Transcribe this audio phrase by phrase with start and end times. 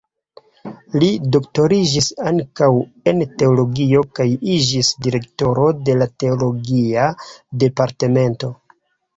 [1.01, 2.69] Li doktoriĝis ankaŭ
[3.11, 7.07] en teologio kaj iĝis direktoro de la teologia
[7.67, 8.55] departemento.